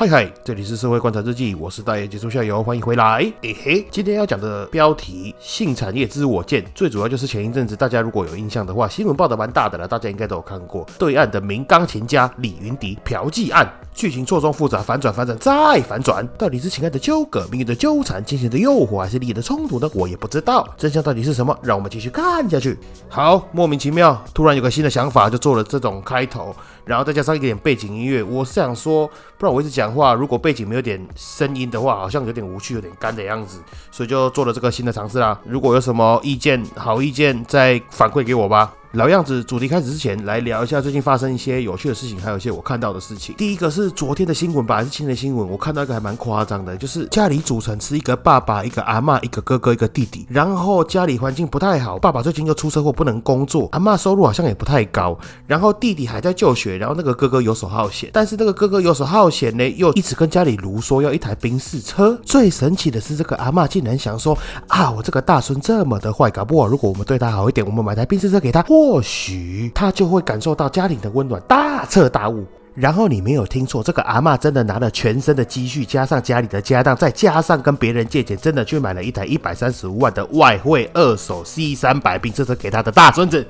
[0.00, 3.18] 嗨嗨，这里是社会观察日记，我是大爷杰出校友，欢迎回来。
[3.42, 10.86] 嘿嘿，今天要讲的标题“性产业之我见”，最主要就是前一阵子大家如果有印象的话，新闻报的蛮大的了，大家应该都有看过。
[11.00, 19.90] 对岸的名钢琴家李云迪嫖妓案，剧情错综复杂，反转反转再反转，到底是情爱的纠葛、命运的纠缠、金钱的诱惑，还是利益的冲突呢？
[19.94, 21.58] 我也不知道，真相到底是什么？
[21.60, 22.78] 让我们继续看下去。
[23.08, 26.54] 好，莫名其妙，突然有个新的想法，就做了这种开头。
[26.88, 29.06] 然后再加上一点背景音乐，我是想说，
[29.36, 35.38] 不然我一直讲话，如果背景没有点声音的话，好像有点无趣、有点干的样子，所以就做了这个新的尝试啦。
[35.44, 38.72] 如果有什么意见、好意见，再反馈给我吧。
[38.92, 43.34] 老样子，主题开始之前，来聊一下最近发生一些有趣的事情，还有一些我看到的事情。
[43.36, 45.46] 第一个是昨天的新闻吧，还是今天的新闻？
[45.46, 62.18] 我看到一个还蛮夸张的，就是家里组成是一个爸爸、一个阿妈、一个哥哥、一个弟弟，然后家里环境不太好，爸爸最近又出车祸不能工作，阿妈收入好像也不太高，然后弟弟还在就学，然后那个哥哥游手好闲，但是那个哥哥游手好闲呢，又一直跟家里卢说要一台宾士车。
[62.24, 64.36] 最神奇的是，这个阿妈竟然想说
[64.66, 69.70] 啊，我这个大孙这么的坏，搞不好如果我们对他好一点，我们买台宾士车给他，或许。
[69.74, 72.46] 他就会感受到家庭的温暖，大彻大悟。
[72.74, 83.44] 然后你没有听错，这个阿妈真的拿了全身的积蓄，加上家里的家当，再加上跟别人借钱，真的去买了一台一百三十五万的外汇二手 C 三百，并这是给他的大孙子。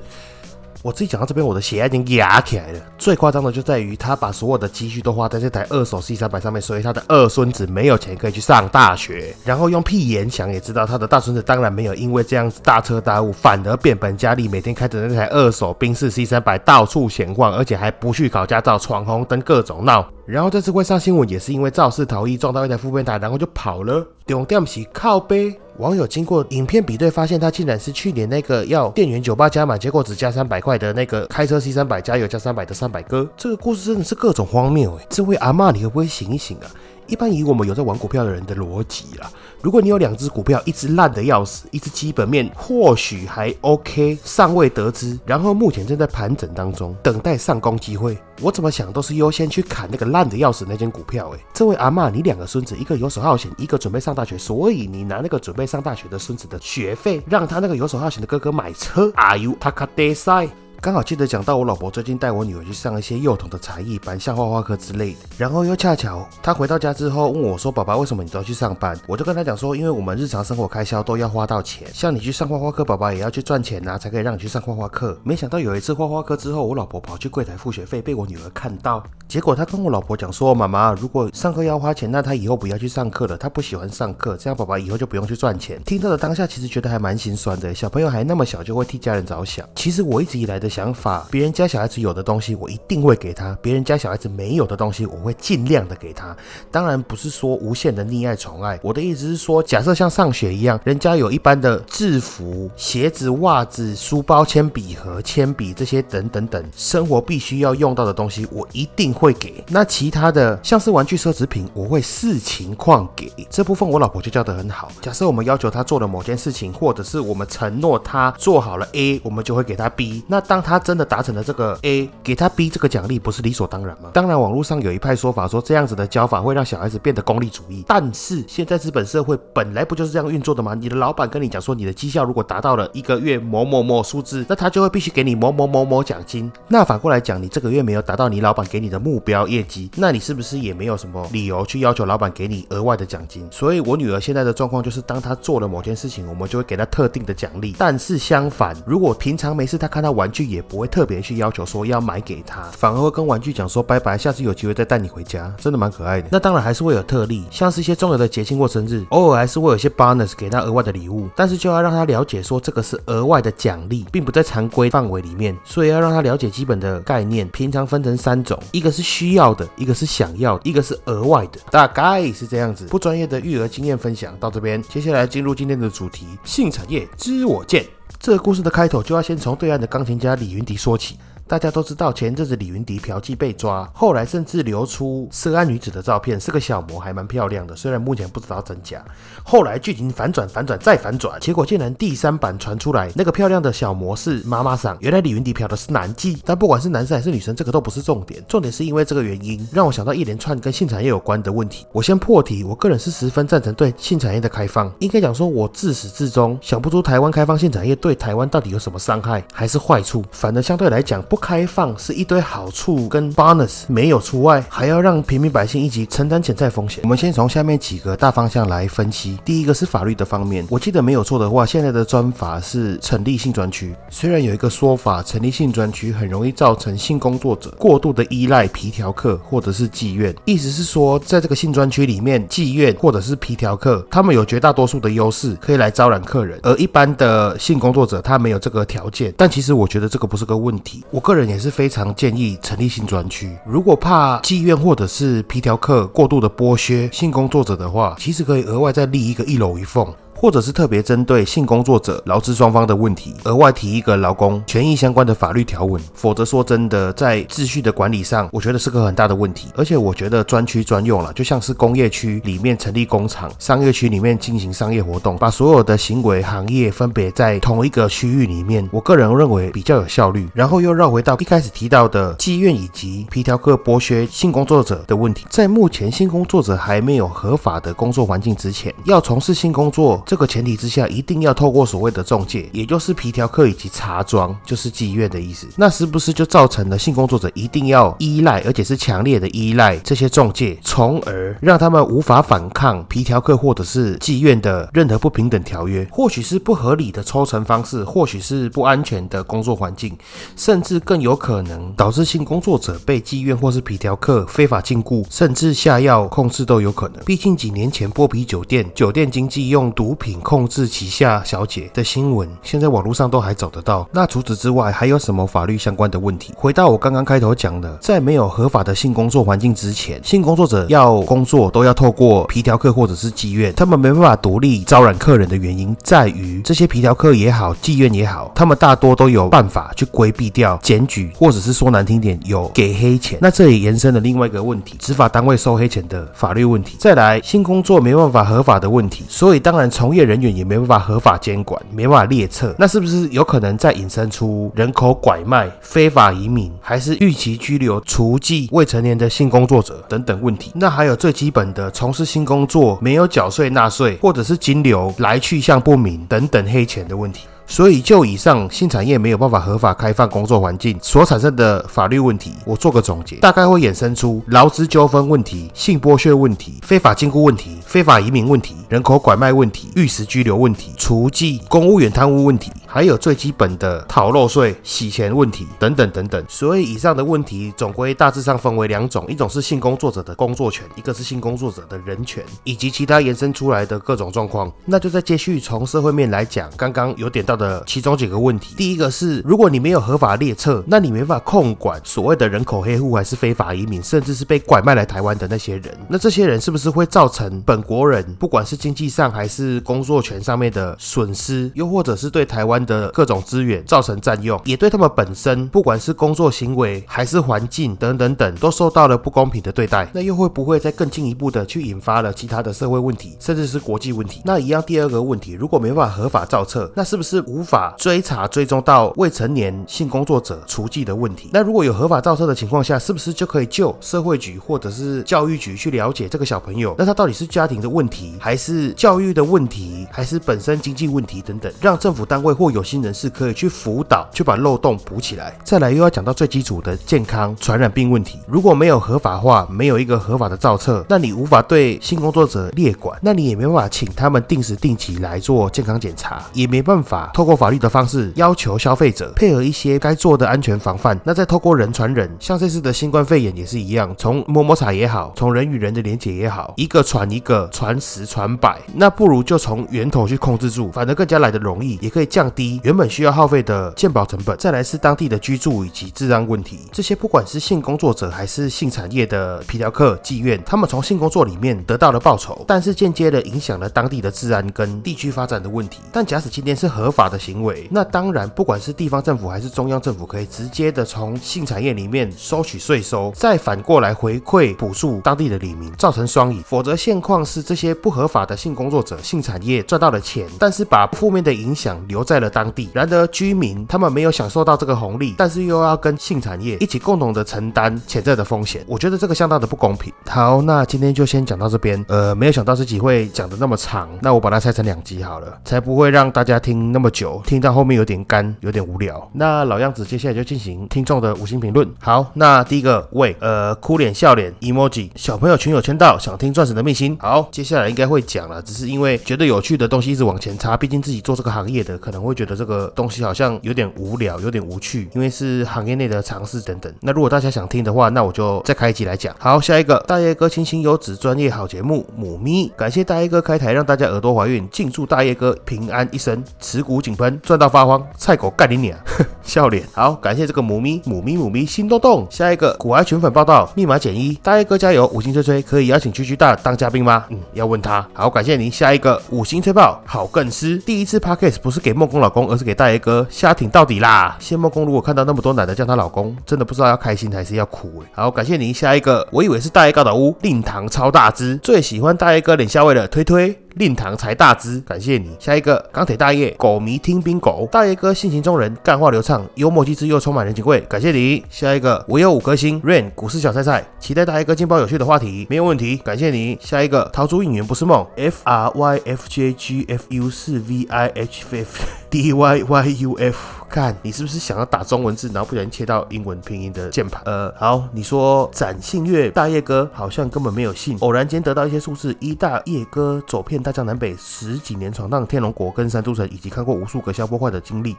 [0.81, 2.79] 我自己讲到这边，我的血压已经压起来了。
[2.97, 9.35] 最夸张的就在于他把所有的积蓄都花在这台二手 C 三百上面，所以他的二孙子没有钱可以去上大学。
[9.43, 20.09] 然后用屁眼想也知道，他的大孙子当然没有因为这样子大彻大悟，反而变本加厉，每天开着那台二手宾士 C 三百到处闲逛，而且还不去考驾照，闯红灯，各种闹。
[20.25, 24.07] 然后这次会上新闻，也是因为肇事逃逸撞到一台副备台，然后就跑了。
[24.27, 25.59] 重点是靠背。
[25.79, 33.25] 网友经过影片比对，发现他竟然是去年那个要店员酒吧加满，结果只加三百块的那个开车 C 三百加油加三百的三百哥。
[33.37, 35.07] 这个故事真的是各种荒谬哎！
[35.09, 36.67] 这位阿妈，你可不可以醒一醒啊？
[37.09, 39.29] 一般以我们有在玩股票的人的逻辑啦，
[39.61, 51.31] 如果你有两只股票，一只烂的要死，一只基本面或许还 OK，尚未得知，然后目前正在盘整当中，等待上攻机会，我怎么想都是优先去砍那个烂的要死那间股票。
[51.35, 60.49] 哎，这位阿妈，你两个孙子，一个游手好闲，一个准备上大学，所以你拿那个准备上大学的孙子的学费，让他那个游手好闲的哥哥买车？Are you takadesai？
[60.81, 65.19] 刚好记得讲到我老婆最近带我女儿去上一些幼童的才艺班，像画画课之类的。
[65.37, 79.03] 然后又恰巧她回到家之后问我说：“爸爸，为什么你都要去上班？”我就跟她讲说：“因为我们日常生活开销都要花到钱，像你去上画画课，爸爸也要去赚钱呐，才可以让你去上画画课。”没想到有一次画画课之后，我老婆跑去柜台付学费，被我女儿看到。
[79.27, 83.37] 结果她跟我老婆讲说：“妈妈，如果上课要花钱，那她以后不要去上课了。
[83.37, 87.75] 她不喜欢上课，这样爸爸以后就不用去赚钱。”听到的当下，其实觉得还蛮心酸的。
[87.75, 89.67] 小朋友还那么小，就会替家人着想。
[89.75, 91.49] 其实我一直以来的想法，别人。
[91.59, 96.33] 家小孩子有的东西，我一定会给他；别人家小孩子没有的东西，我会尽量的给他。
[96.71, 109.61] 当然不是说无限的溺爱宠爱，我的意思是说，假设像上学一样，人家有一般的制服、鞋子、袜子、书包、铅笔盒、铅笔这些等等等生活必须要用到的东西，我一定会给。
[109.67, 113.29] 那其他的像是玩具、奢侈品，我会视情况给。
[113.49, 114.89] 这部分我老婆就教得很好。
[115.01, 120.23] 假设我们要求他做了某件事情，或者是我们承诺他做好了 A，我们就会给他 B。
[120.27, 121.43] 那当他真的达成了。
[121.43, 124.11] 这个 A 给他 B 这个奖励不是理所当然吗？
[124.13, 127.83] 当然，网络上有一派说法说这样子的教法会让小孩子变得功利主义。
[127.87, 130.75] 但是现在资本社会本来不就是这样运作的吗？
[130.75, 136.51] 你的老板跟你讲说你的绩效如果达到了一个月某某某数字，那他就会必须给你某某某某奖金。
[136.67, 143.47] 那反过来讲，你这个月没有达到你老板给你的目标业绩，那你是不是也没有什么理由去要求老板给你额外的奖金？
[143.49, 147.75] 所以我女儿现在的状况就是，当她做了某件事情，我们就会给她特定的奖励。
[147.77, 151.19] 但是相反，如果平常没事，她看到玩具也不会特别。
[151.19, 156.29] 去要求说要买给他，反而会跟玩具讲说拜拜，下次有机会再带你回家，真的蛮可爱的。
[156.31, 167.47] 那当然还是会有特例，像是一些重要的节庆或生日，偶尔还是会有一些 bonus 给他额外的礼物，但是就要让他了解说这个是额外的奖励，并不在常规范围里面，所以要让他了解基本的概念。
[167.49, 172.85] 平常分成三种，一个是需要的，一个是想要的，一个是额外的，大概是这样子。
[172.85, 177.98] 不专业的育儿经验分享到这边，接下来进入今天的主题：性产业知我见。
[178.19, 181.17] 这个故事的开头就要先从对岸的钢琴家李云迪说起。
[181.49, 187.75] 大家都知道，前阵子李云迪嫖妓被抓，后来甚至流出涉案女子的照片，是个小模，还蛮漂亮的。
[187.75, 189.03] 虽然目前不知道真假。
[189.43, 194.95] 后来剧情反转、反转再反转，结果竟然第三版传出来，那个漂亮的小模是妈妈桑。
[194.99, 196.37] 原来李云迪嫖的是男妓。
[196.45, 198.45] 但不管是男生还是女生，这个都不是重点。
[198.47, 201.83] 重点是因为这个原因，让我想到一连串跟性产业有关的问题。
[201.91, 204.93] 我先破题，我个人是十分赞成对性产业的开放。
[204.99, 210.23] 应该讲说，我自始至终想不出台湾开放性产业对台湾到底有什么伤害还是坏处。
[210.31, 216.99] 反而相对来讲，不开放是一堆好处跟 bonus 没有除外，还要让平民百姓一起承担潜在风险。
[217.03, 219.39] 我们先从下面几个大方向来分析。
[219.43, 223.95] 第一个是法律的方面，我记得没有错的话，现在的专法是成立性专区。
[224.09, 239.33] 虽然有一个说法，成立性专区很容易造成性工作者过度的依赖皮条客或者是妓院，意思是说，在这个性专区里面，妓院或者是皮条客，他们有绝大多数的优势可以来招揽客人，而一般的性工作者他没有这个条件。
[239.37, 243.55] 但其实我觉得这个不是个问题，我个人也是非常建议成立新专区。
[243.63, 250.11] 如果怕妓院或者是皮条客过度的剥削性工作者的话，其实可以额外再立一个一楼一凤。
[250.41, 256.01] 或者是特别针对性工作者劳资双方的问题，额外提一个劳工权益相关的法律条文。
[256.13, 259.67] 否则说真的，在秩序的管理上，我觉得是个很大的问题。
[259.75, 270.47] 而且我觉得专区专用了，就像是工业区里面成立工厂，商业区里面进行商业活动，把所有的行为行业分别在同一个区域里面，我个人认为比较有效率。
[270.53, 280.23] 然后又绕回到一开始提到的妓院以及皮条客剥削性工作者的问题，在目前性工作者还没有合法的工作环境之前，要从事性工作。
[280.29, 285.65] 这个前提之下，一定要透过所谓的中介，也就是皮条客以及茶庄，就是妓院的意思。
[285.75, 296.07] 那是不是就造成了性工作者一定要依赖，而且是强烈的依赖这些中介，从而让他们无法反抗皮条客或者是妓院的任何不平等条约？
[296.11, 300.15] 或许是不合理的抽成方式，或许是不安全的工作环境，
[300.55, 307.23] 甚至更有可能导致性工作者被妓院或是皮条客非法禁锢，甚至下药控制都有可能。
[307.25, 310.15] 毕竟几年前剥皮酒店，酒店经济用毒。
[310.19, 314.07] 品控制旗下小姐的新闻，现在网络上都还找得到。
[314.11, 316.53] 那除此之外，还有什么法律相关的问题？
[316.55, 333.39] 回到我刚刚开头讲的，在没有合法的性工作环境之前，性工作者要工作都要透过皮条客或者是妓院，他们没办法独立招揽客人的原因，在于这些皮条客也好，妓院也好，他们大多都有办法去规避掉检举，或者是说难听点，有给黑钱。
[333.41, 336.97] 那这也延伸了另外一个问题，执法单位收黑钱的法律问题。
[336.99, 350.71] 再来，性工作没办法合法的问题，所以当然从从业人员也没办法合法监管，没办法列册，那是不是有可能再引申出人口拐卖、非法移民，还是预期拘留、除妓未成年的性工作者等等问题？
[350.73, 357.45] 那还有最基本的从事性工作没有缴税纳税，或者是金流来去向不明等等黑钱的问题。
[357.71, 372.71] 所以，就以上新产业没有办法合法开放工作环境所产生的法律问题，我做个总结，大概会衍生出劳资纠纷问题、性剥削问题、非法禁锢问题、非法移民问题、人口拐卖问题、玉石拘留问题、除妓、公务员贪污问题。
[372.91, 384.71] 还有最基本的逃漏税、洗钱问题等等等等，所以以上的问题总归大致上分为两种：一种是性工作者的工作权，一个是性工作者的人权，以及其他延伸出来的各种状况。
[384.85, 388.73] 那就在接续从社会面来讲，刚刚有点到的其中几个问题。
[388.75, 402.78] 第一个是，如果你没有合法列册，那你没法控管所谓的人口黑户，还是非法移民，甚至是被拐卖来台湾的那些人，那这些人是不是会造成本国人不管是经济上还是工作权上面的损失，又或者是对台湾？
[402.85, 410.09] 的各种资源造成占用，也对他们本身不管是工作行为还是环境等等等，都受到了不公平的对待。
[410.13, 414.41] 那又会不会再更进一步的去引发了其他的社会问题，甚至是国际问题？
[414.45, 421.49] 那一样第二个问题，如果没办法合法造册，那是不是无法追查追踪到未成年性工作者除妓的问题？
[421.53, 426.95] 那如果有合法造册的情况下，是不是就可以就社会局或者是教育局去了解这个小朋友？
[426.97, 431.71] 那他到底是家庭的问题，还是教育的问题，还是本身经济问题等等？
[431.81, 435.57] 让政府单位或有心人士可以去辅导，去把漏洞补起来。
[435.63, 438.39] 再来又要讲到最基础的健康传染病问题。
[438.47, 451.19] 如果没有合法化，没有一个合法的造册，那你无法对性工作者列管，那你也没办法请他们定时定期来做健康检查，也没办法透过法律的方式要求消费者配合一些该做的安全防范。
[451.23, 464.57] 那再透过人传人，像这次的新冠肺炎也是一样，从摸摸茶也好，从人与人的连接也好，一个传一个，传十传百，那不如就从原源头去控制住，反而更加来的容易，也可以降低原本需要耗费的鉴保成本。
[464.57, 475.99] 再来是当地的居住以及治安问题，这些不管是性工作者还是性产业的皮条客、妓院，他们从性工作里面得到了报酬，但是间接的影响了当地的治安跟地区发展的问题。
[476.13, 486.63] 但假使今天是合法的行为，那当然不管是地方政府还是中央政府，可以直接的从性产业里面收取税收，再反过来回馈补助当地的里民，造成双赢。
[486.65, 492.91] 否则现况是这些不合法的性工作者、性产业赚到了钱，但是把负面的影响留在了当地。
[492.93, 498.85] 然而居民他们没有享受到这个红利，但是又要跟性产业一起共同的承担潜在的风险。
[498.85, 500.13] 我觉得这个相当的不公平。
[500.27, 502.05] 好，那今天就先讲到这边。
[502.07, 509.27] 呃，没有想到这集会讲的那么长，那我把它拆成两集好了，才不会让大家听那么久，听到后面有点干，有点无聊。
[509.33, 511.89] 那老样子，接下来就进行听众的五星评论。
[511.99, 517.17] 好，那第一个喂，呃，哭脸笑脸 emoji，小朋友群友签到，想听钻石的秘辛。
[517.19, 526.93] 好，接下来应该会讲了，只是因为觉得有趣的东西一直往前插，毕竟自己做这个行业的，可能会觉得这个东西好像有点无聊，有点无趣，因为是行业内的尝试等等。
[527.01, 529.35] 那如果大家想听的话，那我就再开一集来讲。
[529.39, 538.97] 好，下一个大叶哥清新优质专业好节目母咪，感谢大叶哥开台让大家耳朵怀孕，敬祝大叶哥平安一生，持股井喷，赚到发慌，菜狗干你娘，
[539.41, 539.83] 笑脸。
[539.93, 542.27] 好，感谢这个母咪母咪母咪心动动。
[542.29, 547.25] 下一个古埃群粉报道，密码减一，大叶哥加油，五星吹吹，可以邀请居居大当嘉宾吗？
[547.29, 548.05] 嗯，要问他。
[548.13, 548.69] 好，感谢您。
[548.69, 554.35] 下一个五星吹爆，好更师，第一次 podcast 不是给梦工老公，而是给大爷哥，瞎挺到底啦。
[554.39, 558.11] 谢梦工如果看到那么多男的叫她老公，真的不知道要开心还是要哭哎。
[558.13, 558.73] 好，感谢您。
[558.73, 563.59] 下一个，我以为是大爷高的屋，令堂超大只，最喜欢大爷哥脸下位的推推。
[563.79, 565.33] 令堂才大只，感谢你。
[565.39, 571.41] 下一个钢铁大爷，狗迷听兵狗，大爷哥性情中人，干话流畅，幽默机智又充满人情味，感谢你。
[571.49, 576.57] 下一个我有五颗星，Rain 股市小菜菜，期待大爷哥劲爆有趣的话题，没有问题，感谢你。
[576.59, 582.89] 下一个逃出应援不是梦，F R Y F J G F U 四 V I H F D Y Y
[583.01, 583.37] U F。
[583.69, 587.21] 看你是不是想要打中文字，然后不小心切到英文拼音的键盘？
[587.25, 597.95] 呃，好，你说展信月大叶哥好像根本没有信，偶然间得到一些数字，一大叶哥走遍大江南北十几年，闯荡天龙国跟三都城，以及看过无数个消波块的经历，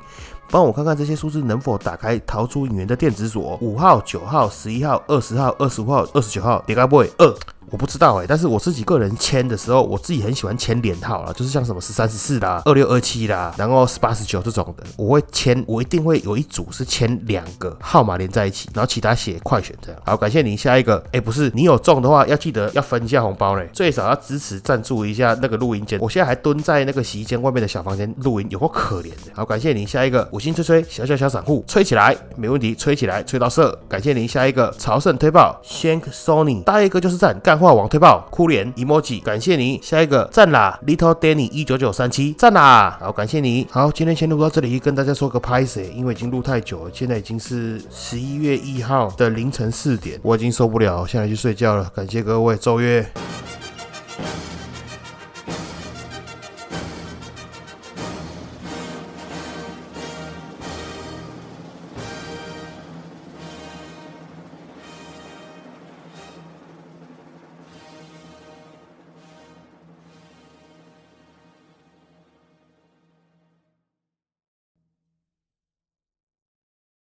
[0.51, 3.57] 帮我看看这些数字能否打开逃出影园的电子锁？
[3.61, 7.33] 五号、九号、十一号、二十号、二十五号、二十九号，点开 boy 二。
[7.71, 20.01] 我不知道哎，但是我自己个人签的时候，我自己很喜欢签连号啦，就是像什么十三十四啦、二六二七啦，然后十八十九这种的，我会签，我一定会有一组是签两个号码连在一起，然后其他写快选这样。
[20.05, 20.57] 好，感谢你。
[20.61, 25.99] 下一个，哎，不是，你有中的话要记得要分一下红包嘞，最少要支持赞助一下那个录音间。
[26.01, 29.33] 我现在还蹲在那个洗衣间外面的小房间录音，有够可怜的。
[29.35, 29.87] 好，感谢你。
[29.87, 33.79] 下一个，五星吹吹，小小小散户，吹起来，没问题，吹起来，吹到色。
[33.89, 34.29] 感谢您。
[34.29, 38.27] 下一个，朝圣推爆，Shank Sony，大爷哥就是赞，干话网推爆。
[38.31, 39.79] 哭脸 emoji，感谢你。
[39.83, 42.99] 下一个赞啦，Little Danny 一九九三七，赞啦。
[43.01, 43.67] 好，感谢你。
[43.71, 51.91] 好，今天先录到这里，跟大家说个拍摄，因为已经录太久了，现在已经是十一月一号的凌晨四点，我已经受不了，现在去睡觉了。
[51.95, 53.07] 感谢各位，周月。